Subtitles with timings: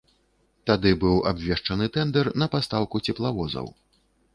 [0.69, 3.75] Тады быў абвешчаны тэндэр на пастаўку цеплавозаў.